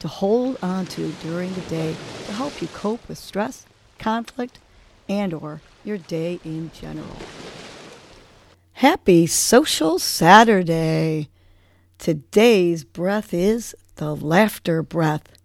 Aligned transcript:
to 0.00 0.08
hold 0.08 0.58
on 0.62 0.86
to 0.86 1.12
during 1.22 1.52
the 1.54 1.60
day 1.62 1.96
to 2.26 2.32
help 2.32 2.60
you 2.62 2.68
cope 2.68 3.06
with 3.08 3.18
stress, 3.18 3.66
conflict, 3.98 4.58
and 5.08 5.34
or 5.34 5.60
your 5.84 5.98
day 5.98 6.38
in 6.44 6.70
general. 6.72 7.16
Happy 8.74 9.26
Social 9.26 9.98
Saturday. 9.98 11.28
Today's 11.98 12.84
breath 12.84 13.34
is 13.34 13.74
the 13.96 14.14
laughter 14.14 14.82
breath, 14.82 15.36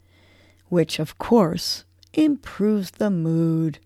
which 0.70 1.00
of 1.00 1.18
course 1.18 1.84
improves 2.14 2.92
the 2.92 3.10
mood. 3.10 3.80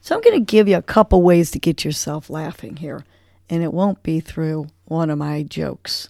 So 0.00 0.14
I'm 0.14 0.20
going 0.20 0.38
to 0.38 0.44
give 0.44 0.68
you 0.68 0.76
a 0.76 0.82
couple 0.82 1.22
ways 1.22 1.50
to 1.52 1.58
get 1.58 1.84
yourself 1.84 2.28
laughing 2.28 2.76
here, 2.76 3.04
and 3.48 3.62
it 3.62 3.72
won't 3.72 4.02
be 4.02 4.18
through 4.18 4.68
one 4.84 5.10
of 5.10 5.18
my 5.18 5.42
jokes. 5.42 6.08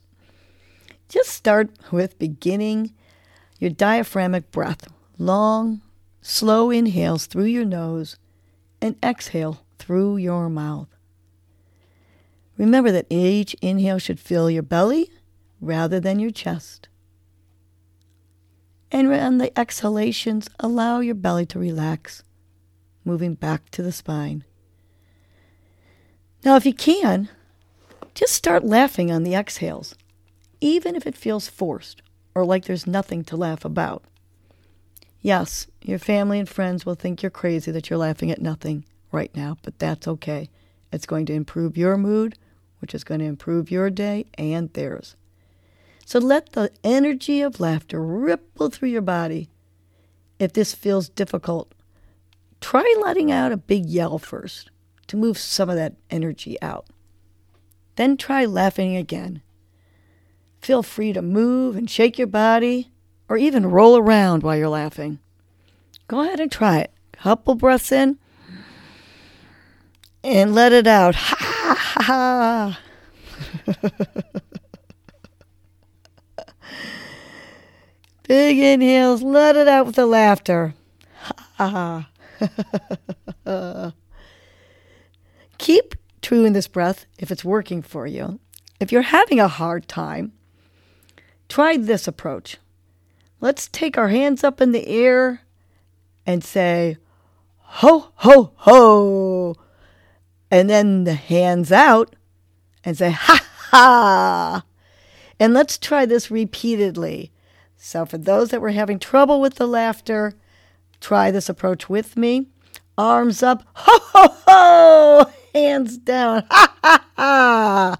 Just 1.09 1.31
start 1.31 1.71
with 1.93 2.19
beginning 2.19 2.93
your 3.59 3.71
diaphragmatic 3.71 4.51
breath. 4.51 4.89
Long, 5.19 5.81
slow 6.21 6.71
inhales 6.71 7.27
through 7.27 7.45
your 7.45 7.65
nose 7.65 8.19
and 8.81 8.97
exhale 9.03 9.65
through 9.79 10.19
your 10.19 10.49
mouth. 10.49 10.89
Remember 12.59 12.91
that 12.91 13.07
each 13.11 13.55
inhale 13.63 13.99
should 13.99 14.21
fill 14.21 14.51
your 14.51 14.63
belly 14.63 15.11
rather 15.61 16.01
than 16.01 16.19
your 16.19 16.31
chest. 16.31 16.89
And 18.91 19.13
on 19.13 19.39
the 19.39 19.57
exhalations, 19.59 20.49
allow 20.61 21.01
your 21.01 21.15
belly 21.15 21.45
to 21.47 21.59
relax, 21.59 22.23
moving 23.05 23.35
back 23.35 23.69
to 23.71 23.83
the 23.83 23.93
spine. 23.93 24.45
Now, 26.45 26.57
if 26.57 26.65
you 26.65 26.73
can, 26.73 27.29
just 28.15 28.33
start 28.33 28.65
laughing 28.65 29.11
on 29.11 29.25
the 29.25 29.35
exhales, 29.35 29.97
even 30.61 30.95
if 30.95 31.07
it 31.07 31.17
feels 31.17 31.49
forced 31.49 32.01
or 32.37 32.45
like 32.45 32.67
there's 32.67 32.87
nothing 32.87 33.25
to 33.25 33.35
laugh 33.35 33.65
about. 33.65 34.05
Yes, 35.23 35.69
your 35.81 35.99
family 35.99 36.39
and 36.39 36.47
friends 36.47 36.85
will 36.85 36.95
think 36.95 37.23
you're 37.23 37.31
crazy 37.31 37.71
that 37.71 37.89
you're 37.89 37.99
laughing 37.99 38.31
at 38.31 38.43
nothing 38.43 38.85
right 39.11 39.35
now, 39.35 39.57
but 39.63 39.79
that's 39.79 40.07
okay. 40.07 40.51
It's 40.93 41.07
going 41.07 41.25
to 41.27 41.33
improve 41.33 41.79
your 41.79 41.97
mood, 41.97 42.37
which 42.81 42.95
is 42.95 43.05
going 43.05 43.21
to 43.21 43.27
improve 43.27 43.71
your 43.71 43.89
day 43.89 44.27
and 44.37 44.71
theirs. 44.75 45.17
So 46.05 46.19
let 46.19 46.53
the 46.53 46.71
energy 46.85 47.41
of 47.41 47.59
laughter 47.59 48.05
ripple 48.05 48.69
through 48.69 48.91
your 48.91 49.01
body. 49.01 49.49
If 50.39 50.53
this 50.53 50.75
feels 50.75 51.09
difficult, 51.09 51.75
try 52.61 52.85
letting 53.01 53.33
out 53.33 53.51
a 53.51 53.57
big 53.57 53.87
yell 53.87 54.19
first 54.19 54.71
to 55.07 55.17
move 55.17 55.39
some 55.39 55.71
of 55.71 55.77
that 55.77 55.95
energy 56.11 56.61
out. 56.61 56.85
Then 57.95 58.19
try 58.19 58.45
laughing 58.45 58.95
again. 58.95 59.41
Feel 60.61 60.83
free 60.83 61.13
to 61.13 61.23
move 61.23 61.77
and 61.77 61.89
shake 61.89 62.19
your 62.19 62.27
body 62.27 62.91
or 63.29 63.37
even 63.37 63.71
roll 63.71 63.97
around 63.97 64.43
while 64.43 64.57
you're 64.57 64.69
laughing. 64.69 65.21
Go 66.09 66.23
ahead 66.23 66.41
and 66.41 66.51
try 66.51 66.79
it. 66.79 66.91
Couple 67.13 67.55
breaths 67.55 67.93
in 67.93 68.19
and 70.23 70.55
let 70.55 70.73
it 70.73 70.87
out. 70.87 71.17
Ha 71.67 71.75
ha 71.75 72.03
ha. 72.03 72.79
Big 78.23 78.59
inhales, 78.59 79.23
let 79.23 79.57
it 79.57 79.67
out 79.67 79.87
with 79.87 79.97
the 79.97 80.07
laughter. 80.07 80.75
Ha 81.57 82.07
ha. 82.39 82.39
Keep 85.59 85.97
true 86.23 86.45
in 86.45 86.53
this 86.53 86.69
breath 86.69 87.07
if 87.19 87.33
it's 87.33 87.45
working 87.45 87.83
for 87.83 88.07
you. 88.07 88.39
If 88.79 88.93
you're 88.93 89.03
having 89.03 89.41
a 89.41 89.49
hard 89.49 89.89
time, 89.89 90.31
try 91.57 91.79
this 91.79 92.07
approach. 92.07 92.59
Let's 93.41 93.67
take 93.69 93.97
our 93.97 94.09
hands 94.09 94.45
up 94.45 94.61
in 94.61 94.73
the 94.73 94.87
air 94.87 95.41
and 96.27 96.45
say, 96.45 96.99
ho, 97.57 98.11
ho, 98.17 98.53
ho. 98.57 99.57
And 100.51 100.69
then 100.69 101.05
the 101.05 101.15
hands 101.15 101.73
out 101.73 102.15
and 102.85 102.99
say, 102.99 103.11
ha, 103.11 103.43
ha. 103.71 104.65
And 105.41 105.55
let's 105.55 105.79
try 105.79 106.05
this 106.05 106.31
repeatedly. 106.31 107.33
So, 107.79 108.05
for 108.05 108.19
those 108.19 108.51
that 108.51 108.61
were 108.61 108.73
having 108.73 108.99
trouble 108.99 109.41
with 109.41 109.55
the 109.55 109.67
laughter, 109.67 110.35
try 111.01 111.31
this 111.31 111.49
approach 111.49 111.89
with 111.89 112.19
me. 112.19 112.49
Arms 112.99 113.43
up, 113.43 113.65
ho, 113.73 113.99
ho, 114.13 114.37
ho! 114.47 115.31
Hands 115.55 115.97
down, 115.97 116.45
ha, 116.51 116.77
ha, 116.85 117.07
ha! 117.17 117.97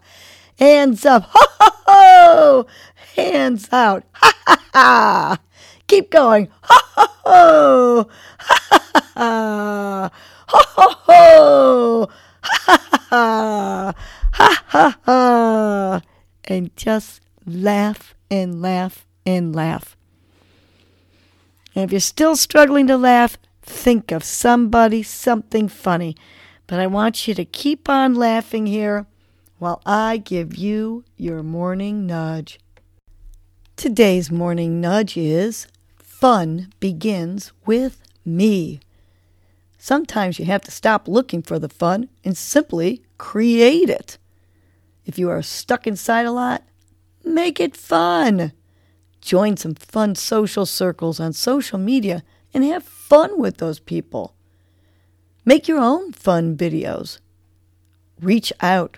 Hands 0.59 1.07
up, 1.07 1.31
ho, 1.31 1.47
ho, 1.59 1.71
ho! 1.87 2.67
Hands 3.17 3.69
out, 3.73 4.05
ha, 4.13 4.33
ha, 4.47 4.63
ha! 4.75 5.39
Keep 5.87 6.11
going, 6.11 6.49
ho, 6.63 6.81
ho, 6.95 7.07
ho! 7.25 8.11
Ha, 8.39 8.59
ha, 8.71 9.11
ha! 9.15 10.11
Ho, 10.49 10.61
ho, 10.77 10.95
ho! 11.07 12.09
Ha, 12.43 12.61
ha, 12.69 13.07
ha! 13.11 13.95
Ha, 14.33 14.65
ha, 14.67 14.99
ha! 15.05 16.03
And 16.45 16.77
just 16.77 17.23
laugh 17.47 18.15
and 18.31 18.61
laugh 18.61 19.07
and 19.25 19.57
laugh. 19.57 19.97
And 21.75 21.85
if 21.85 21.93
you're 21.93 22.01
still 22.01 22.37
struggling 22.37 22.87
to 22.89 22.99
laugh, 22.99 23.39
think 23.63 24.13
of 24.13 24.25
somebody, 24.25 25.03
something 25.03 25.69
funny. 25.69 26.17
But 26.67 26.81
I 26.81 26.87
want 26.87 27.27
you 27.27 27.33
to 27.35 27.47
keep 27.47 27.89
on 27.89 28.15
laughing 28.15 28.67
here 28.67 29.07
while 29.59 29.81
I 29.87 30.19
give 30.19 30.55
you 30.55 31.05
your 31.17 31.43
morning 31.43 32.07
nudge. 32.07 32.59
Today's 33.77 34.31
morning 34.31 34.81
nudge 34.81 35.19
is 35.19 35.67
fun 35.99 36.73
begins 36.81 37.53
with 37.67 38.03
me. 38.25 38.81
Sometimes 39.77 40.39
you 40.39 40.47
have 40.47 40.63
to 40.63 40.71
stop 40.71 41.07
looking 41.07 41.43
for 41.43 41.59
the 41.59 41.69
fun 41.69 42.09
and 42.25 42.35
simply 42.35 43.03
create 43.19 43.91
it. 43.91 44.17
If 45.05 45.19
you 45.19 45.29
are 45.29 45.43
stuck 45.43 45.87
inside 45.87 46.25
a 46.25 46.33
lot, 46.33 46.63
make 47.23 47.61
it 47.61 47.77
fun. 47.77 48.53
Join 49.21 49.59
some 49.59 49.75
fun 49.75 50.15
social 50.15 50.65
circles 50.65 51.21
on 51.21 51.35
social 51.35 51.79
media 51.79 52.23
and 52.55 52.65
have 52.65 52.83
fun 52.83 53.39
with 53.39 53.59
those 53.59 53.79
people. 53.79 54.35
Make 55.45 55.69
your 55.69 55.81
own 55.81 56.13
fun 56.13 56.57
videos. 56.57 57.19
Reach 58.23 58.55
out 58.63 58.97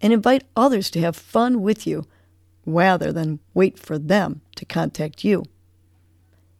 and 0.00 0.12
invite 0.12 0.42
others 0.56 0.90
to 0.90 1.00
have 1.00 1.14
fun 1.14 1.62
with 1.62 1.86
you 1.86 2.06
rather 2.66 3.12
than 3.12 3.38
wait 3.54 3.78
for 3.78 3.98
them 3.98 4.42
to 4.56 4.64
contact 4.64 5.24
you. 5.24 5.44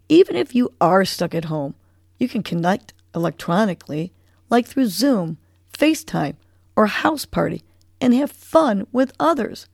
Even 0.08 0.36
if 0.36 0.54
you 0.54 0.72
are 0.80 1.04
stuck 1.04 1.34
at 1.34 1.46
home, 1.46 1.74
you 2.18 2.28
can 2.28 2.42
connect 2.42 2.94
electronically, 3.14 4.12
like 4.48 4.66
through 4.66 4.86
Zoom, 4.86 5.36
FaceTime, 5.76 6.36
or 6.76 6.86
House 6.86 7.24
Party, 7.24 7.62
and 8.00 8.14
have 8.14 8.30
fun 8.30 8.86
with 8.92 9.12
others. 9.18 9.66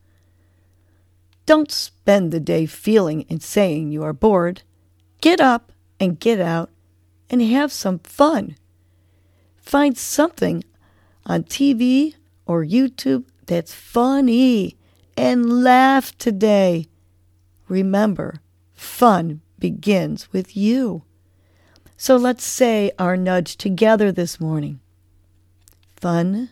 Don't 1.45 1.71
spend 1.71 2.33
the 2.33 2.41
day 2.41 2.67
feeling 2.67 3.27
and 3.29 3.43
saying 3.43 3.93
you 3.93 4.03
are 4.03 4.13
bored. 4.13 4.63
Get 5.21 5.41
up 5.41 5.73
and 6.01 6.19
get 6.19 6.41
out 6.41 6.71
and 7.29 7.43
have 7.43 7.73
some 7.73 7.99
fun. 8.01 8.57
Find 9.57 9.99
something 9.99 10.65
on 11.27 11.45
TV 11.45 12.15
or 12.47 12.65
YouTube 12.65 13.25
that's 13.47 13.75
funny 13.75 14.77
and 15.17 15.63
laugh 15.63 16.17
today. 16.19 16.87
Remember, 17.69 18.41
fun 18.75 19.41
begins 19.59 20.33
with 20.33 20.57
you. 20.57 21.05
So 21.97 22.17
let's 22.17 22.45
say 22.45 22.91
our 22.99 23.17
nudge 23.17 23.57
together 23.57 24.11
this 24.11 24.41
morning. 24.41 24.81
Fun 25.95 26.51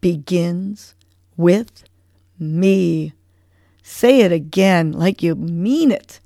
begins 0.00 0.94
with 1.36 1.84
me. 2.38 3.12
Say 3.82 4.20
it 4.20 4.32
again 4.32 4.92
like 4.92 5.22
you 5.22 5.34
mean 5.34 5.92
it. 5.92 6.20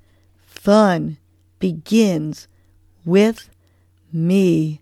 Fun 0.45 1.17
begins 1.59 2.47
with 3.03 3.49
me. 4.13 4.81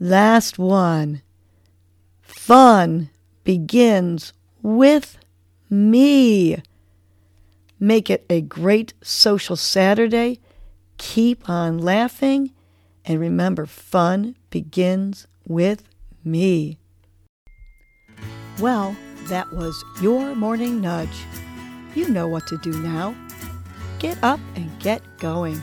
Last 0.00 0.58
one. 0.58 1.22
Fun 2.22 3.10
begins 3.44 4.32
with 4.62 5.19
me. 5.70 6.62
Make 7.78 8.10
it 8.10 8.26
a 8.28 8.42
great 8.42 8.92
social 9.02 9.56
Saturday. 9.56 10.40
Keep 10.98 11.48
on 11.48 11.78
laughing 11.78 12.52
And 13.04 13.18
remember, 13.18 13.66
fun 13.66 14.36
begins 14.50 15.26
with 15.46 15.82
me. 16.22 16.78
Well, 18.60 18.94
that 19.28 19.50
was 19.52 19.82
your 20.02 20.34
morning 20.34 20.80
nudge. 20.80 21.24
You 21.94 22.08
know 22.08 22.28
what 22.28 22.46
to 22.48 22.58
do 22.58 22.72
now. 22.82 23.14
Get 23.98 24.22
up 24.22 24.40
and 24.54 24.70
get 24.80 25.02
going. 25.18 25.60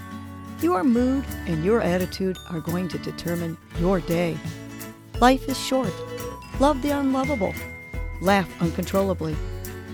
Your 0.61 0.83
mood 0.83 1.23
and 1.45 1.63
your 1.63 1.81
attitude 1.81 2.37
are 2.49 2.59
going 2.59 2.87
to 2.89 2.97
determine 2.97 3.57
your 3.79 3.99
day. 4.01 4.37
Life 5.21 5.47
is 5.47 5.59
short. 5.59 5.93
Love 6.59 6.81
the 6.81 6.89
unlovable. 6.89 7.53
Laugh 8.21 8.49
uncontrollably. 8.61 9.35